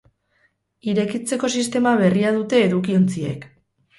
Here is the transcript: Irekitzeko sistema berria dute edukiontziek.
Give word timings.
Irekitzeko 0.93 1.51
sistema 1.57 1.93
berria 2.01 2.33
dute 2.39 2.63
edukiontziek. 2.69 3.49